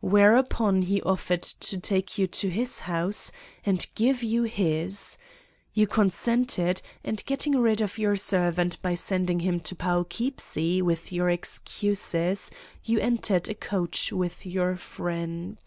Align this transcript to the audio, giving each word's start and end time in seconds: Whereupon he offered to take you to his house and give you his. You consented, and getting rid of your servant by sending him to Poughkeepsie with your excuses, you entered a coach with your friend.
Whereupon 0.00 0.80
he 0.80 1.02
offered 1.02 1.42
to 1.42 1.78
take 1.78 2.16
you 2.16 2.26
to 2.26 2.48
his 2.48 2.78
house 2.88 3.30
and 3.66 3.86
give 3.94 4.22
you 4.22 4.44
his. 4.44 5.18
You 5.74 5.86
consented, 5.86 6.80
and 7.04 7.22
getting 7.26 7.52
rid 7.58 7.82
of 7.82 7.98
your 7.98 8.16
servant 8.16 8.80
by 8.80 8.94
sending 8.94 9.40
him 9.40 9.60
to 9.60 9.74
Poughkeepsie 9.76 10.80
with 10.80 11.12
your 11.12 11.28
excuses, 11.28 12.50
you 12.82 12.98
entered 13.00 13.46
a 13.50 13.54
coach 13.54 14.10
with 14.10 14.46
your 14.46 14.74
friend. 14.76 15.58